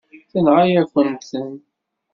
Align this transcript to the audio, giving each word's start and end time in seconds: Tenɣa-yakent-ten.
Tenɣa-yakent-ten. 0.31 1.51